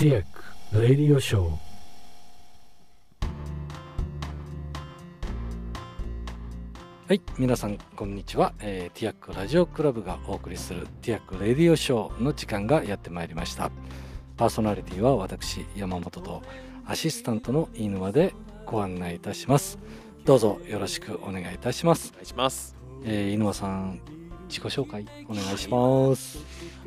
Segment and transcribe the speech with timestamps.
[0.00, 0.24] ティアッ
[0.72, 1.50] ク・レディオ・ショー。
[7.06, 13.70] はい皆さんこんにちは、えー、ティアックラジオクラブがお送りするティアック・レディオ・ショーの時間がやってまいりました。
[14.38, 16.40] パーソナリティは私山本と
[16.86, 18.32] アシスタントの飯沼で
[18.64, 19.78] ご案内いたします。
[20.24, 22.12] どうぞよろしくお願いいたします。
[22.12, 22.74] お願いします、
[23.04, 24.00] えー、飯沼さん
[24.50, 26.38] 自己紹介お願いします、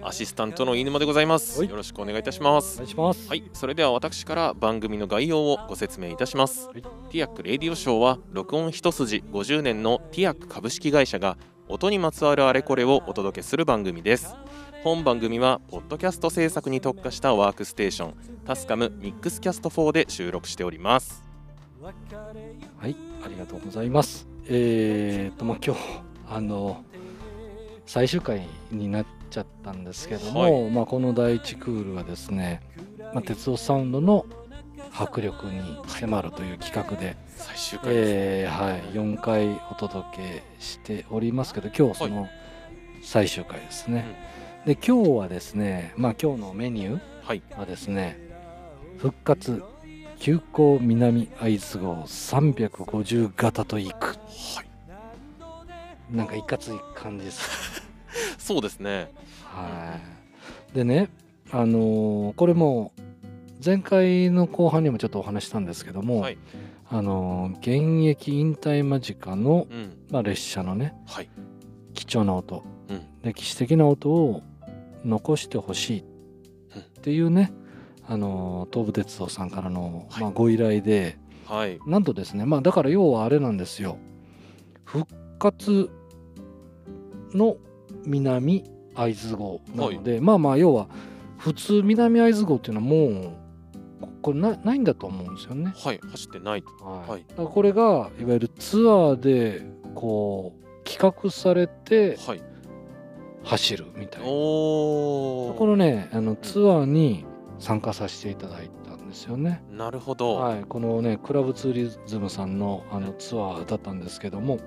[0.01, 1.59] アシスタントの飯沼でございます。
[1.59, 1.69] はい。
[1.69, 2.75] よろしくお願いいたします。
[2.75, 3.29] お願いします。
[3.29, 3.49] はい。
[3.53, 6.81] それでは私から番組の概要をご説明いたします、はい。
[6.81, 11.37] TEAC Radio Show は録音一筋50年のティアック株式会社が
[11.69, 14.35] 音にまつわるあれこれをお届けする番組です。
[14.83, 21.23] 本番組はポッドキャスト制作に特化したワークステーション TASCAM Mixcast 4で収録しております。
[21.81, 24.27] はい、ありがとうございます。
[24.47, 25.81] えーと、まあ、今日、
[26.29, 26.83] あの、
[27.85, 32.61] 最終回になっちゃったんですけども、はまあ、この第一クールはですね、
[33.13, 34.25] まあ、鉄道サウンドの
[34.95, 42.27] 迫力に迫るという企画で、最終回です、えーはい、4回お届けしておりますけど、今日その
[43.01, 44.05] 最終回ですね。
[44.65, 47.41] で、今日はですね、まあ、今日のメニュはい。
[47.49, 48.17] ーはですね、
[48.97, 49.63] 復活
[50.19, 54.17] 急行南会津号350型と行く。
[54.55, 54.72] はい
[56.13, 57.81] なんかいかつい感じです。
[58.37, 59.11] そうですね。
[59.43, 59.99] は
[60.71, 60.75] い。
[60.75, 61.09] でね
[61.51, 62.93] あのーこれも
[63.63, 66.37] 前回の後半にもちょっとお話ししたんですけども、はい。
[66.89, 69.97] あのー現役引退間近の、うん。
[70.11, 71.29] まあ、列車のねはい。
[71.93, 73.01] 貴重な音、うん。
[73.23, 74.41] 歴史的な音を
[75.05, 75.99] 残してほしい
[76.79, 77.51] っていうね、
[78.07, 80.21] あのー東武鉄道さんからの、はい。
[80.21, 81.17] まあ、ご依頼で、
[81.47, 81.79] はい。
[81.87, 83.97] なんとですねまあだから要はあれなんですよ。
[84.85, 85.89] 復活
[87.33, 87.57] の
[88.05, 88.63] 南
[88.95, 90.87] 会津号なので、まあまあ要は
[91.37, 93.33] 普通南会津号っていうのはもう
[94.01, 95.73] ここれなないんだと思うんですよね。
[95.75, 96.85] はい走ってないと。
[96.85, 97.09] はい。
[97.09, 97.25] はい。
[97.35, 102.43] これがいわゆるツアーでこう企画されてはい。
[103.43, 104.27] 走るみたいな。
[104.27, 107.25] おこのねあのツアーに
[107.59, 109.63] 参加させていただいたんですよね。
[109.69, 114.59] なるほど、はい、このねクラブツーリズムさんのあのツアーだったんですけども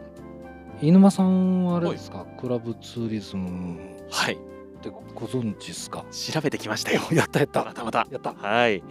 [0.80, 3.78] 飯沼さんはあれですか、クラブツーリズム。
[4.10, 4.38] はい、っ
[4.82, 6.04] てご存知ですか？
[6.10, 7.00] 調べてきましたよ。
[7.12, 7.64] やったやった。
[7.64, 8.06] またまた。
[8.10, 8.34] やった。
[8.34, 8.82] はい、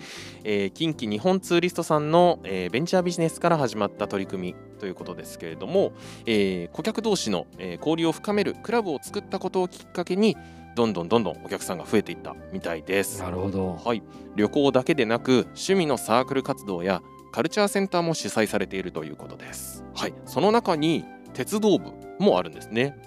[0.44, 5.94] えー近畿日本ツーリストさんの、えーベンチャービジネスから始まった取り組みということですけれども、
[6.26, 10.36] えー顧客同士の、えー交流を深めるクラブを作ったことをきっかけに
[10.76, 13.22] どんどんどんどんお客さんが増えていったみたいです。
[13.22, 13.80] なるほど。
[13.86, 14.02] はい、
[14.36, 19.84] 旅行だけでなく趣味のサークル活動やカルチャーセンターも主催されているということです。
[19.94, 22.98] はい、その中に鉄道部もあるんですね。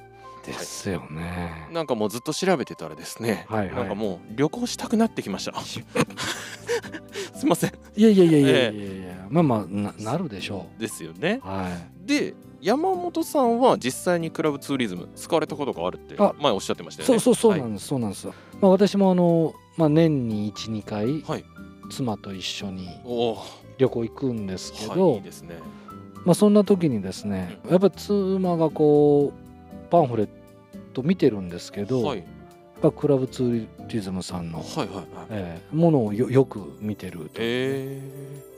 [0.46, 5.60] ですよね、なんかもうずっと調べてたらですね、はいはいなんかもう旅行したくなってきました。
[5.60, 7.72] すいません。
[7.96, 11.46] いやいやいやいやいやいや、まあまあななるでしょですよねう。
[11.46, 17.18] はいで、山本さんは実際にクラブツーリズム使われたことがあるってあ前おっしゃってましたよね。
[17.20, 21.44] そうそうそうはいなんです、そうなんですよまあ私もあの、まあ、年に12回、はい
[21.90, 22.88] 妻と一緒に
[23.78, 25.56] 旅行行くんですけはい、ど、いいですね。
[26.28, 30.28] まあそんな時にですねやっぱ妻がこうパンフレッ
[30.92, 32.26] ト見てるんですけど、はい、やっ
[32.82, 34.62] ぱクラブツーリズムさんの。
[35.30, 38.02] えーものをよよく見てると、え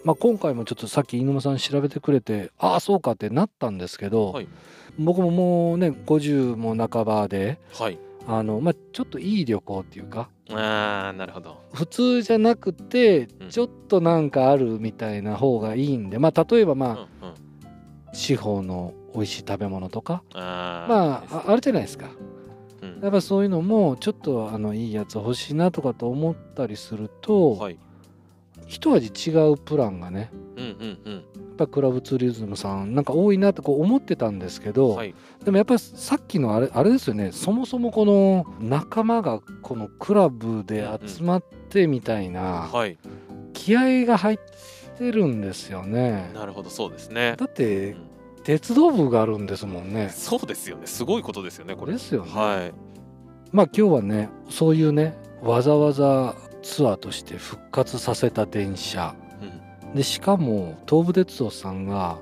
[0.02, 4.48] まあ、今回もちょっとさっき飯沼さん調べてくれてああそうかってなったんですけど、はい
[4.98, 7.98] 僕ももうね50も半ばでー、はい。
[8.26, 11.56] あの、まあ、ちょっといい旅行っていうかああ、なるほど。
[11.72, 17.29] 普通じゃなくてうんちょっとなんかあるみたいな方がいいんで、まあ例えばまうん、うん。
[18.12, 22.10] あ地方の美味しい食べ物とかまあああるじゃないですか
[22.82, 27.78] うんやっぱそういうのもちょっとあのいいやつ欲しいなとかと思ったりすると、はい。
[28.66, 31.14] 一味違うプランがねうん、うん、うん。
[31.14, 31.22] やっ
[31.56, 35.14] ぱクラブツーリズムさんなんか多いなってこう思ってたんですけど、はい。
[35.44, 42.96] でもやっぱりさっきのあれあれですよねそもそもこの仲間がこのクラブで集まってみたいなはい。
[43.52, 44.38] 気合が入っ
[44.98, 46.30] てるんですよね。
[46.34, 47.34] なるほど、そうですね。
[47.38, 48.09] だってうん
[48.50, 50.08] 鉄道部があるんですもんね。
[50.12, 50.88] そうですよね。
[50.88, 51.92] すごいことですよね、これ。
[51.92, 52.32] ですよね。
[52.32, 52.72] はい。
[53.52, 59.14] まあ今日はねそういうねわざわざツアーとして復活させた電車
[59.84, 59.94] うん。
[59.94, 62.18] でしかも東武鉄道さんが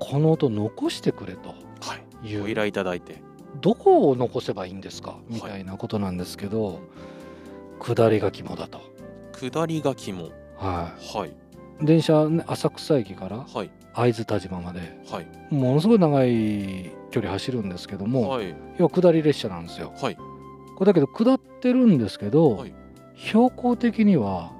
[0.00, 1.50] この音残してくれと
[1.80, 2.28] はい。
[2.28, 3.22] いうご依頼いただいて。
[3.60, 5.16] どこを残せばいいんですか？
[5.28, 6.80] みたいなことなんですけど、
[7.80, 8.80] 下りが肝だと。
[9.32, 10.24] 下りが肝。
[10.56, 11.30] ははい。
[11.30, 13.70] い、電車、ね、浅草駅からはい。
[13.96, 15.54] 会津田島まではい。
[15.54, 18.54] ものすごい長い距離走るんですけども、はい。
[18.78, 19.92] 要は下り列車なんですよ。
[20.00, 20.16] はい。
[20.76, 22.74] これだけど下ってるんですけど、はい
[23.18, 24.52] 標高的には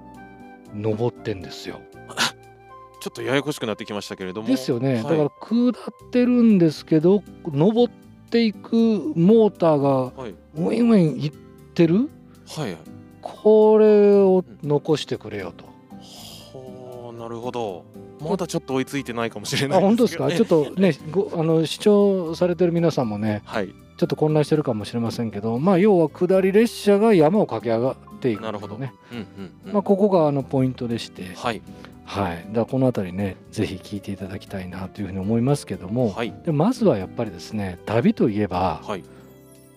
[0.75, 1.79] 登ってんですよ。
[3.01, 5.75] ちょっとややこしくなってきましたけれどもですよね、はいだから下っ
[6.11, 7.93] てるんですけど登っ
[8.31, 8.75] ていく
[9.15, 11.33] モーターがはいウィンウィンいっ
[11.75, 12.09] てる？
[12.49, 12.77] はい
[13.21, 15.67] これを残してくれよと。
[15.67, 17.85] はあなるほど
[18.21, 20.31] まだちょっと追いついてないかもしれないあ本当ですか？
[20.31, 23.75] ちょっとねごあの視聴されてる皆さんもねはい。
[23.97, 28.77] ちょっと混乱してるかもしれませんけどまあ要は下り列車が山を駆け上がっていくなるほど。
[28.77, 29.25] ね、うんうん
[29.67, 29.73] うん。
[29.73, 31.63] まあ、ここがあのポイントでして、はい。
[32.05, 36.35] はい、だからこの辺りねぜひ聞いていただきたいなというふうに思いますけども、はい。
[36.45, 39.05] でまずはやっぱりですね旅といえばはい。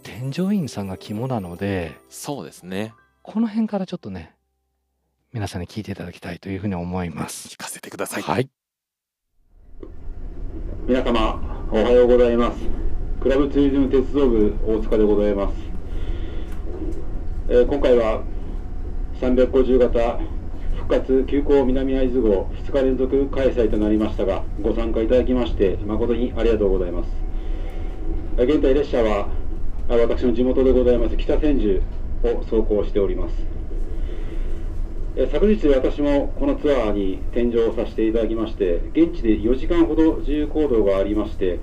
[0.04, 2.94] 添乗員さんが肝なのでそうですね。
[3.22, 4.34] この辺からちょっとね
[5.32, 7.50] 皆さんに聞いていただきたいというふうに思います。
[7.50, 8.24] 聞かせてください。
[8.24, 8.50] はい、
[10.88, 12.58] 皆様おはようございます。
[13.22, 15.56] クラブツーリズム鉄道部大塚でございます、
[17.50, 18.24] えー今回は
[19.22, 20.20] 350型
[20.78, 27.10] 復活急行南会津号2日連続開催となりましたがご参加いただきまして誠にありがとうございます。
[28.38, 29.28] えー現在列車は
[29.90, 31.84] あ私の地元でございます北千住
[32.24, 33.59] を走行しております
[35.22, 41.60] え昨日私もこのツアーに添乗させていただきまして現地で4時間ほど自由行動がありまして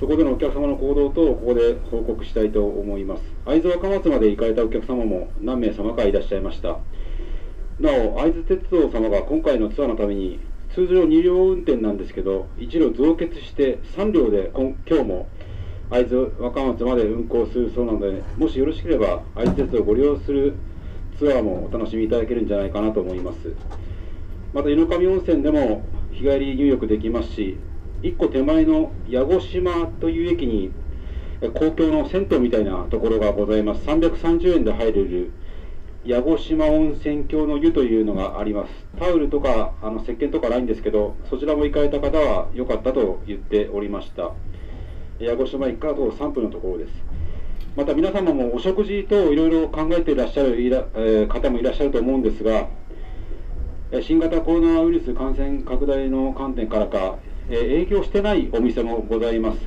[0.00, 3.22] そこでのお客様の行動とここで報告したいと思います。
[3.44, 6.78] 会津若松まで行かれたお客様も何名様かいらっしゃいました。
[7.78, 10.40] なお会津鉄道様が今回のツアーのために
[10.74, 15.28] 通常2両運転なんですけど1両増結して3両で今今日も
[15.90, 20.54] 会津若松まで運行するそうなのでもしよろしければ会津鉄道をご利用する
[21.18, 23.54] ツアーもお楽しみいただけるんじゃないかなと思います。
[24.54, 27.58] また井の上温泉でも日帰り入浴できますし
[28.02, 30.72] 1個手前の矢越島という駅に
[31.54, 33.84] 公共の銭湯みたいなところがございます。
[33.84, 35.32] 330円で入れる
[36.04, 38.70] 矢越島温泉郷の湯というのがあります。
[38.98, 44.32] タオルとかあの石鹸とかないんですけどそちらも行かれた方は良かったと言っておりました。
[45.18, 47.17] 矢越島駅から徒歩3分のところです。
[47.78, 52.66] また皆様もお食事等いろいろ考えていらっしゃるいら、えー方もいらっしゃると思うんですが
[54.02, 59.60] 新型コロナウイルス感染拡大の観点からか、えー営業してないお店もございます。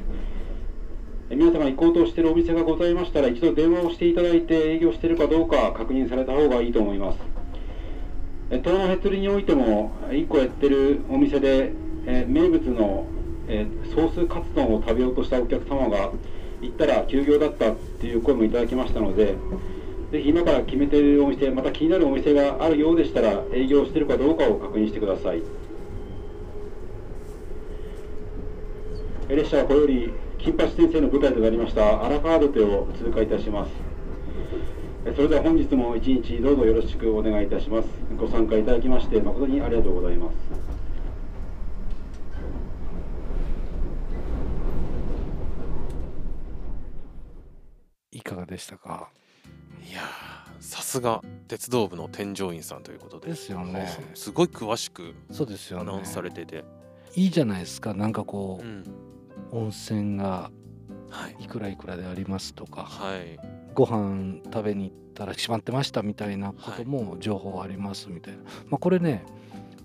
[1.30, 7.20] え皆様行こうとしているお店がございましたら一度電話をしていただいて営業しているかどうか確認された方がいいと思います。
[8.50, 11.72] えー東南へつりにおいても1個やってるお店で、
[12.06, 13.06] えー名物の、
[13.48, 16.12] えーソースカツ丼を食べようとしたお客様が
[16.62, 19.36] 行ったら休業だったっていう声もいただきましたので
[20.12, 25.42] ぜひ今から決めているお店また気になるお店があるようでしたら営業しているかどうかを確認してください。
[29.30, 33.72] え列車はこれより金八先生の舞台となりました荒川土手を通過いたします。
[35.06, 37.88] えそれでは本日も一日どうぞよろしくお願いいたします。
[38.18, 40.36] ご参加いただきまして誠にありがとうございます
[48.12, 49.10] いかがでしたか。
[49.90, 53.28] いやーさすが鉄道部の添乗員さんということで。
[53.28, 53.90] ですよね。
[54.14, 55.90] すごい詳しくそうですよね。
[55.90, 56.64] アナウンスされてて、
[57.16, 57.94] いいじゃないですか。
[57.94, 58.84] なんかこう、うん。
[59.52, 60.52] 温泉が
[61.10, 61.44] はい。
[61.44, 62.84] いくらいくらでありますとか。
[62.84, 63.40] はい。
[63.74, 68.40] ご飯食べに行ったら閉まってましたみたいなことも情報ありますみたいな、
[68.70, 69.26] まあ、これね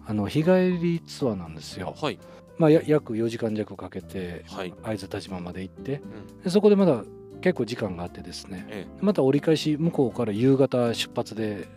[0.06, 2.18] あの日帰りツアーなんですよ、はい。
[2.58, 6.42] まあ、や約4時間弱かけてはい、会津田島まで行ってうん。
[6.42, 7.04] でそこでまだ
[7.46, 8.66] 結構時間があってですね。
[8.68, 11.60] えまた折り返し向こうから夕方出発で。
[11.60, 11.68] え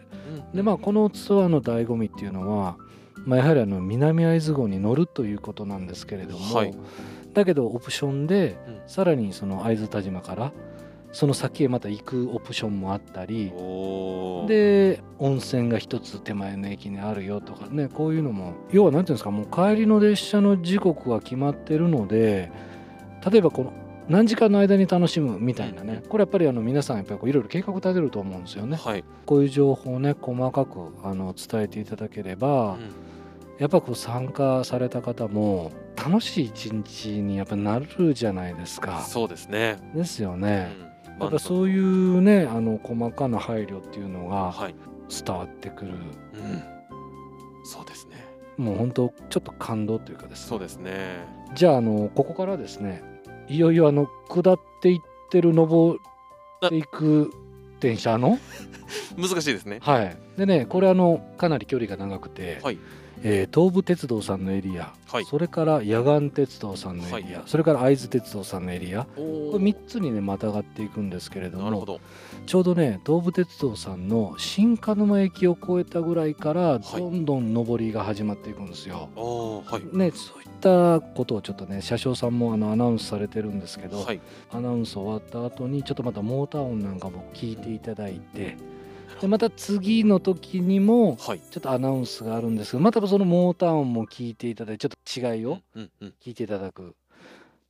[0.51, 0.57] うん。
[0.57, 2.75] でまあこのツアーの醍醐味っていうのは、
[3.23, 6.73] まあ、やはりあの南会津号に乗るということなんですけれども、はい。
[7.35, 8.81] だけどオプションでうん。
[8.87, 10.51] さらにその会津田島から
[11.11, 13.51] その先へまた行くオプションもあったり
[14.47, 22.51] で温泉が一つ手前の駅にあるよとかねこういうのも要は何ていうんですかもう帰りの列車の時刻は決まってるので
[23.31, 23.73] 例えばこの
[24.09, 26.03] 何時間の間に楽しむみたいなね。
[26.09, 28.75] これやっぱりあの皆さんやっぱりいろいろ計画立てると思うんですよね。
[28.75, 33.09] はい、こういう情報をね細かくあの伝えていただければ、うん。
[33.59, 39.01] やっぱこう参加された方も楽しい一日にやっぱなるじゃないですか。
[39.01, 40.73] そうですね、ですようね。
[41.17, 44.75] んやっぱそういうねあの細かな配慮っていうのがはい、
[45.09, 46.63] 伝わってくる、うん、
[47.65, 48.25] そうですね。
[48.55, 50.47] もう本当ちょっと感動というかですね。
[50.47, 51.25] そうですね。
[51.53, 53.03] じゃああのここからですね
[53.49, 55.99] いよいよあの下っていってる登
[56.65, 57.31] っていく
[57.79, 58.37] 電車の？
[59.17, 59.79] 難しいですね。
[59.81, 60.17] はい。
[60.37, 62.77] でねこれあのかなり距離が長くて、はい
[63.23, 65.25] えー東武鉄道さんのエリア、はい。
[65.25, 67.47] それから野岩鉄道さんのエリア、はい。
[67.47, 71.99] それから会津鉄道さんのエリアおこれ3つにねまたがっていくんですけれどもなるほど。
[72.45, 76.81] ちょうどね東武鉄道さんの新鹿沼駅を越えたぐらいからはい。
[76.97, 79.09] どんどん上りが始まっていくんですよ。
[79.15, 79.97] はい。
[79.97, 84.21] ね、そういったことをちょっとね車掌さんもあのアナウンスされてるんですけど、はい。
[84.51, 88.55] アナウンス終わった後にちょっとまたモーター音なんかも聞いていただいて
[89.21, 91.39] でまた次の時にもはい。
[91.39, 96.89] ちょっとアナウンスがあるんですけどまたそのモーター音も聞いていただいてちょっと違いをうんうん聞いていただく。
[96.89, 96.91] っ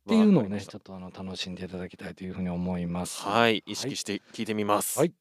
[0.08, 3.22] ていうのをねちょっとあの楽しんでいただきたいというふうに思います。
[3.22, 3.62] はい。
[3.66, 4.98] 意識して聞いてみます。
[4.98, 5.12] はい。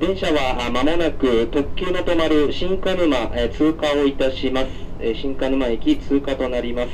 [0.00, 4.66] 電車はあ間もなく特急の止まる新鹿沼えー通過をいたします。
[5.00, 6.88] えー新鹿沼駅通過となります。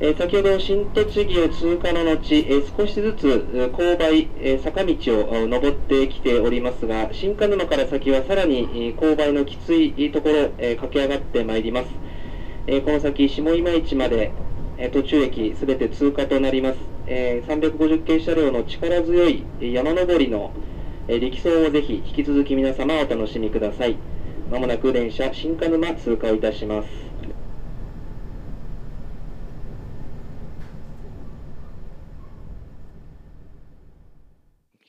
[0.00, 3.26] え先ほど新栃木を通過の後、え少しずつ
[3.72, 4.94] 勾配、え坂道
[5.28, 11.88] を登ってきておりますが、新鹿沼から先はさらに勾配のきついところ、え駆け上がってまいります。
[12.68, 14.32] えこの先、下今市まで、
[14.76, 16.78] え途中駅すべて通過となります。
[17.06, 20.52] え350系車両の力強い山登りの
[21.08, 23.96] えー力走をぜひ引き続き皆様お楽しみください。
[24.50, 26.88] まもなく電車新鹿沼通過いたします。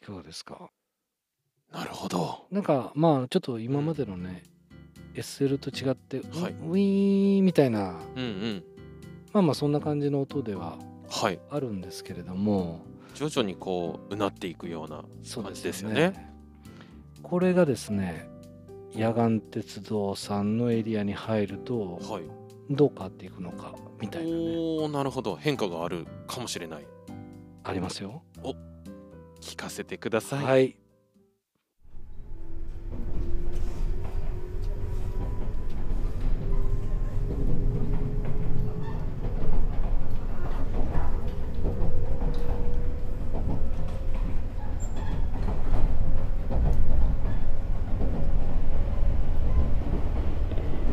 [0.01, 0.69] いかがですか？
[1.73, 2.45] なるほど。
[2.51, 4.43] なんかまあちょっと今までのね、
[5.15, 6.51] SL と違って、ウはい。
[6.53, 8.63] ウィーンみたいなうんうん。
[9.33, 10.77] まあまあそんな感じの音では
[11.09, 11.39] はい。
[11.49, 12.81] あるんですけれども
[13.15, 15.03] 徐々にこううなっていくような
[15.43, 16.31] 感じですよね。
[17.23, 18.29] これがですね
[18.93, 22.23] 野岩鉄道さんのエリアに入るとはい。
[22.71, 24.35] どう変わっていくのかみたいなね。
[24.57, 25.35] おおなるほど。
[25.35, 26.87] 変化があるかもしれない。
[27.63, 28.21] ありますよ。
[29.59, 30.45] 聞かせてください。
[30.45, 30.75] はい。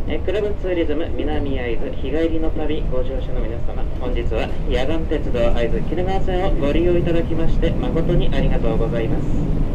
[0.09, 9.67] えクラブツーリズム南会津日帰りの旅ご乗車の皆様本日は野岩鉄道会津鬼怒川線をご利用いただきまして誠にありがとうございます。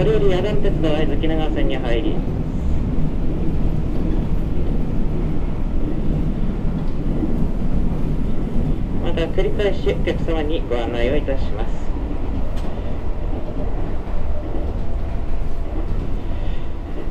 [0.00, 2.14] これより野岩鉄道会津鬼怒川線に入り
[9.02, 11.90] また繰り返しお客様にご案内をいたします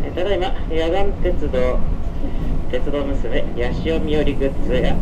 [0.05, 1.79] えーただいま野岩鉄道
[2.69, 4.93] 鉄道娘八潮みよりグッズや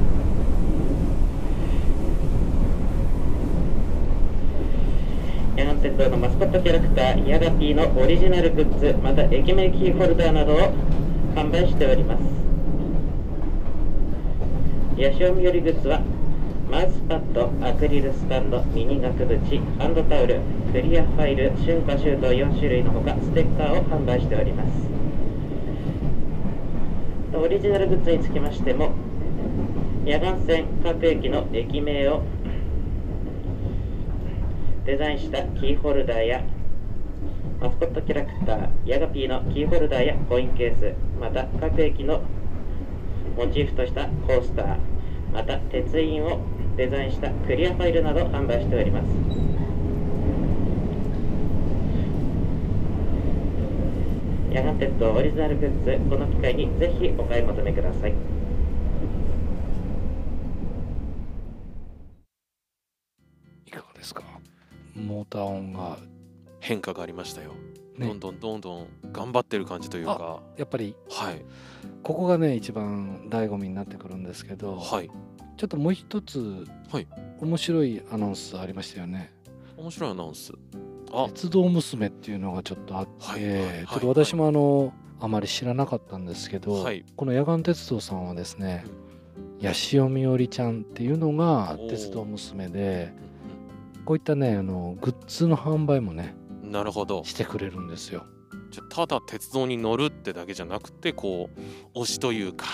[5.56, 10.72] 野岩鉄道のマスコットキャラクターヤガピーのオリジナルグッズまた駅名キーホルダーなどを
[11.34, 12.22] 販売しております。
[15.02, 16.04] 八潮みよりグッズは
[16.70, 19.40] マウスパッド、アクリルスタンド、ミニ額縁、
[19.80, 24.87] ハンドタオル、クリアファイル、春夏秋冬4種類のほかステッカーを販売しております。
[27.40, 28.92] オリジナルグッズにつきましても
[30.06, 32.24] 野岩線各駅の駅名を
[34.86, 36.44] デザインしたキーホルダーや
[37.62, 42.22] マスコットキャラクターヤガピーのキーホルダーやコインケースまた各駅の
[43.38, 44.78] モチーフとしたコースター
[45.32, 46.40] また鉄印を
[46.76, 49.47] デザインしたクリアファイルなど販売しております。
[54.58, 58.14] 野岩鉄道オリジナルグッズこの機会にぜひお買い求めください。
[63.68, 64.24] いかがですか？
[64.96, 66.00] モーター音が。
[66.60, 67.52] 変化がありましたよ、
[67.98, 68.08] ね。
[68.08, 70.42] どんどんどんどん頑張ってる感じというか。
[70.58, 70.96] やっぱり。
[71.08, 71.46] はい。
[72.02, 75.12] ここがね一番醍醐味になってくるんですけど、はい。
[75.56, 77.08] ちょっともう一つ、はい。
[77.40, 79.32] 面白いアナウンスありましたよね。
[79.78, 80.52] 面白いアナウンス。
[80.52, 80.56] あ
[81.26, 87.04] 鉄道娘っていうのがちょっとあって、ちょっと私もあの、あまり知らなかったんですけど、はい。
[87.16, 88.86] この野岩鉄道さんはですね、
[89.62, 93.14] 八潮みおりちゃんっていうのが鉄道娘で
[94.00, 97.24] うんこういったねあのグッズの販売もねうんなるほど。
[97.24, 98.26] してくれるんですよ。
[98.72, 101.50] じゃあただ鉄道に乗るってだけじゃなくてこ
[101.96, 102.66] う推しというか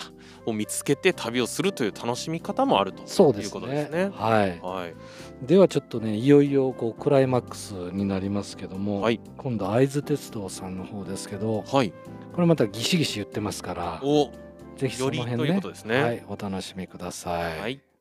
[0.45, 4.11] を見つけて旅をするという楽しみ方もあるというそうですねことですね。
[4.13, 11.93] はい、はい、ではちょっとねいよいよこうクライマックスになりますけども、はい今度会津鉄道さんの方ですけどはい、
[12.33, 14.31] これまたギシギシ言ってますからお
[14.77, 16.01] ぜひそのよりという辺ねことですね。
[16.01, 17.59] はい、お楽しみください。
[17.59, 17.92] はい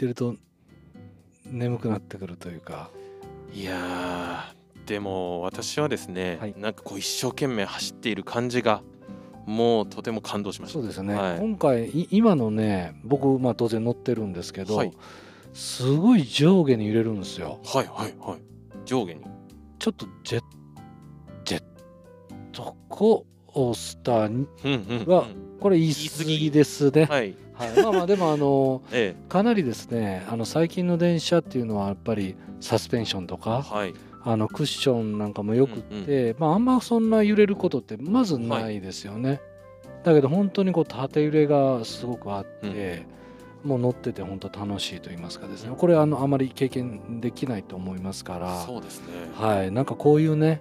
[0.00, 0.34] てると
[1.44, 2.90] 眠くなってくるというか。
[3.52, 6.54] いやーでも私はですね、はい。
[6.56, 8.82] なんかこう一生懸命走っている感じが
[9.44, 10.74] もうとても感動しました。
[10.78, 11.38] そうですね、はい。
[11.38, 14.92] 今回い今のね僕、まあ、当然乗ってるんですけど、はい。
[15.52, 17.60] すごい上下に揺れるんですよ。
[17.66, 18.40] はいはいはい。
[18.86, 19.20] 上下に。
[19.78, 20.42] ちょっとジェッ
[21.44, 21.62] ジェッ
[22.52, 25.58] トコースターにうんうんはうん。
[25.60, 26.50] これ言い過ぎ。
[26.50, 27.82] ですね、はいはい。
[27.82, 33.94] まあまあでもあの えかなりですねあの最近の電車っていうのはやっぱりサスペンションとえかはい。
[34.22, 39.40] あのクッションなんかもよくっうんて、まああんまそんな揺れることってまずないですよね、
[40.04, 43.06] だけど本当にこう縦揺れがすごくあって、
[43.64, 45.74] もう乗ってて本当楽しいと言いますかですね。
[45.74, 48.60] これあのあまり経験できないと思いますから。
[48.60, 49.06] そうですね。
[49.34, 49.72] はい。
[49.72, 50.60] なんかこういうね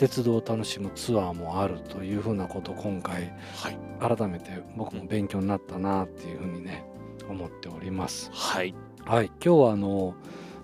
[0.00, 4.16] 鉄道を楽しむツアーもあるというふうなことを今回はい。
[4.16, 6.86] 改めて僕も勉強になったなっていうふうにね
[7.28, 8.30] 思っております。
[8.32, 8.74] はい。
[9.04, 10.14] はい、今日はあの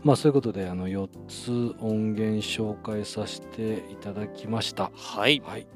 [0.03, 4.91] まあそういうことであの4つ音源紹介させていただきました。
[4.95, 5.67] はい、はい、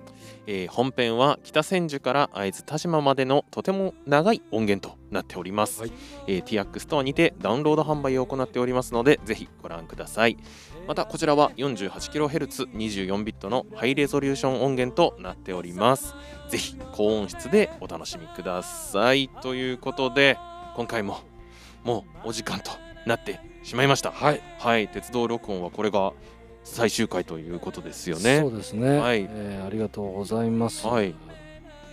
[0.46, 5.92] えー本編は北千住から会津田島までのとても長い音源となっております、はい。
[6.26, 10.38] えー TX ストアにてダウンロード販売を行っておりますのでぜひご覧ください
[10.90, 16.16] またこちらは 48kHz24 ビットのハイレゾリューション音源となっております。
[16.48, 19.28] ぜひ高音質でお楽しみください。
[19.40, 20.36] ということで
[20.74, 21.20] 今回も
[21.84, 22.72] もうお時間と
[23.06, 24.10] なってしまいました。
[24.10, 24.88] はい、はい。
[24.88, 26.12] 鉄道録音はこれが
[26.64, 28.40] 最終回ということですよね。
[28.40, 29.28] そうですね、はい。
[29.30, 30.88] えーありがとうございます。
[30.88, 31.14] はい。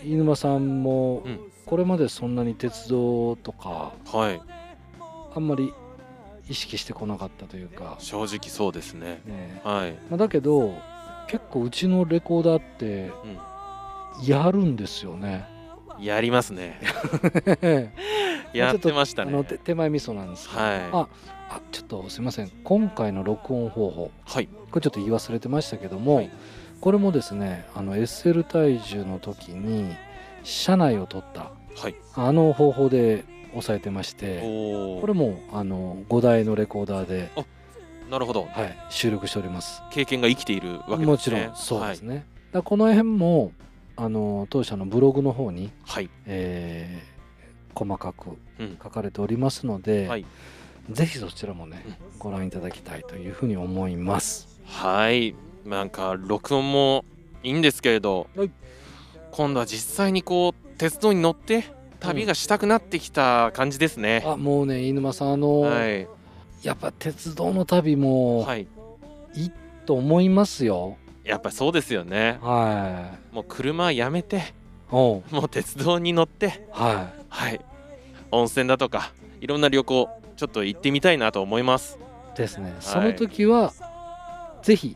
[0.03, 1.39] 飯沼さんもうん。
[1.67, 4.41] これまでそんなに鉄道とかはい。
[5.35, 5.71] あんまり
[6.49, 9.21] 意識してこなかったというか、正直そうですね。
[9.25, 9.61] ね。
[9.63, 9.93] はい。
[10.09, 10.73] まあ、だけど
[11.27, 13.11] 結構うちのレコーダーって
[14.25, 15.45] やるんですよね。
[15.99, 16.79] やりますね。
[18.53, 19.31] やってましたね。
[19.33, 20.79] あの手手前味噌なんですけど、はい。
[20.91, 21.07] あ
[21.49, 22.49] あちょっとすいません。
[22.63, 24.11] 今回の録音方法。
[24.25, 24.47] はい。
[24.71, 26.31] これちょっと言い忘れてましたけども、はい。
[26.79, 29.95] これもですねあの SL 体重の時に
[30.43, 31.51] 車内を取った。
[31.75, 31.95] はい。
[32.15, 37.31] あの方法で押さえてましてこれもあの5台のレコーダーで、
[38.09, 38.47] なるほど。
[38.51, 39.81] はい、収録しております。
[39.91, 41.05] 経験が生きているわけですね。
[41.05, 43.51] もちろんそうですね、だからこの辺も
[43.95, 46.09] あの当社のブログの方に、はい。
[46.25, 47.17] えー
[47.77, 48.77] 細かくうん。
[48.81, 50.25] 書かれておりますので、はい。
[50.89, 51.85] ぜひそちらもね、
[52.17, 54.59] ご覧いただきたいというふうに思います。
[54.65, 55.35] はい。
[55.63, 57.05] なんか録音も
[57.43, 58.51] いいんですけれど、はい。
[59.31, 61.65] 今度は実際にこう鉄道に乗って
[61.99, 66.07] 旅がしたくなってきた感じですね、あもうね飯沼さんあの、はい
[66.63, 68.67] やっぱ鉄道の旅もはい
[69.35, 69.51] いい
[69.85, 70.97] と思いますよ。
[71.23, 73.35] やっぱりそうですよねはい。
[73.35, 74.53] もう車やめて
[74.89, 77.61] もう鉄道に乗ってははい
[78.31, 81.97] 温泉だとかいろんな旅行ちょっと行ってみたいなと思います
[82.33, 82.37] い。
[82.37, 82.75] ですね。
[82.79, 83.73] その時は、
[84.61, 84.95] ぜひ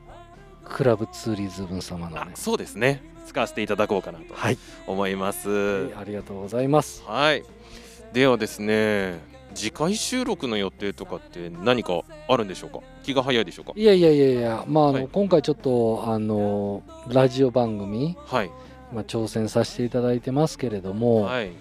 [0.64, 2.22] クラブツーリズム様のね。
[2.34, 4.58] あそうですね使わせていただこうかなとはい、
[4.88, 5.94] 思います。
[5.96, 7.04] ありがとうございます。
[7.06, 7.44] はい。
[8.14, 9.20] ではですね
[9.54, 12.80] 次回収録の予定とかって何かあるんでしょうか？
[13.04, 13.74] 気が早いでしょうか？
[13.76, 15.08] いやいやいやいや、まああの、はい。
[15.12, 18.52] 今回ちょっとあのラジオ番組、はい。
[18.94, 21.52] まあ、挑戦させていただいてますけれども、はい。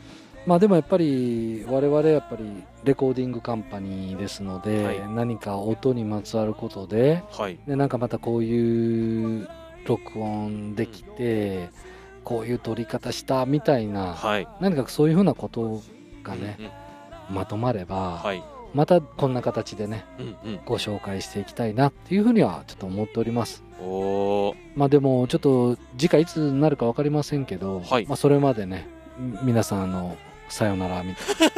[0.46, 2.44] まあでもやっぱり我々やっぱり
[2.82, 5.08] レコーディングカンパニーですので、はい。
[5.14, 7.58] 何か音にまつわることではい。
[7.66, 9.48] でなんかまたこういう
[9.86, 11.70] 録音できて、
[12.24, 14.48] こういう撮り方したみたいな、はい。
[14.60, 15.82] 何かそういうふうなこと
[16.22, 16.68] がね、うんう
[17.32, 17.34] ん。
[17.34, 18.42] まとまれば、はい。
[18.72, 20.60] またこんな形でねうんうん。
[20.64, 23.64] ご紹介していきたいなっていうふうにはちょっと思っております。
[23.80, 24.54] おー。
[24.76, 28.06] まあでもちょっと次回いつになるか分かりませんけど、はい。
[28.06, 28.88] まあそれまでね
[29.18, 30.16] み皆さんあの
[30.52, 31.50] さよならみたい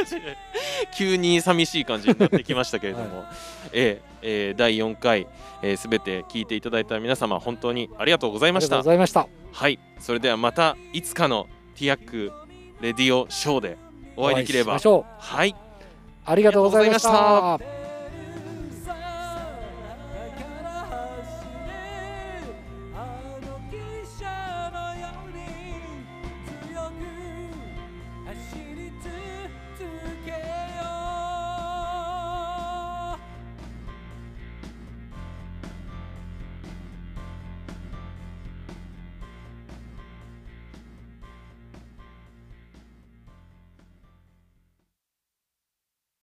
[0.95, 3.25] 急に寂しい感じになってきましたけれども、
[3.73, 5.27] えええー第4回
[5.77, 9.29] すべ、えー、全て聞いていただいた皆様本当にありがとうございなありがとうましたございました。
[9.53, 9.79] はい。
[9.99, 12.33] それではまたいつかのティアック
[12.81, 13.79] レディオショーで
[14.17, 14.79] お会いできれば。
[14.79, 15.55] はい。
[16.25, 17.82] ありがとうございました。